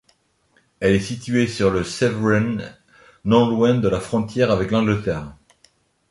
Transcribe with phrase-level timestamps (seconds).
[0.79, 2.73] Elle est située sur la Severn,
[3.23, 5.35] non loin de la frontière avec l'Angleterre.